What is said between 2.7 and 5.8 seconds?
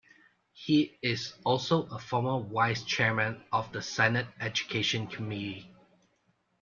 Chairman of the Senate Education Committee.